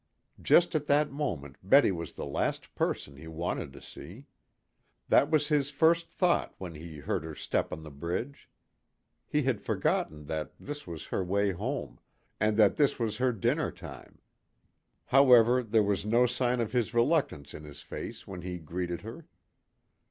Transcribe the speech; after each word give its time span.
Just 0.41 0.73
at 0.73 0.87
that 0.87 1.11
moment 1.11 1.57
Betty 1.61 1.91
was 1.91 2.13
the 2.13 2.25
last 2.25 2.73
person 2.73 3.17
he 3.17 3.27
wanted 3.27 3.71
to 3.73 3.81
see. 3.83 4.25
That 5.09 5.29
was 5.29 5.49
his 5.49 5.69
first 5.69 6.09
thought 6.09 6.55
when 6.57 6.73
he 6.73 6.97
heard 6.97 7.23
her 7.23 7.35
step 7.35 7.71
on 7.71 7.83
the 7.83 7.91
bridge. 7.91 8.49
He 9.27 9.43
had 9.43 9.61
forgotten 9.61 10.25
that 10.25 10.53
this 10.59 10.87
was 10.87 11.05
her 11.05 11.23
way 11.23 11.51
home, 11.51 11.99
and 12.39 12.57
that 12.57 12.77
this 12.77 12.97
was 12.97 13.17
her 13.17 13.31
dinner 13.31 13.69
time. 13.69 14.19
However, 15.05 15.61
there 15.61 15.83
was 15.83 16.03
no 16.03 16.25
sign 16.25 16.59
of 16.61 16.71
his 16.71 16.95
reluctance 16.95 17.53
in 17.53 17.63
his 17.63 17.81
face 17.81 18.25
when 18.25 18.41
he 18.41 18.57
greeted 18.57 19.01
her. 19.01 19.27